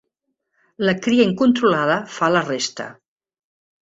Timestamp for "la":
0.87-0.95, 2.37-2.43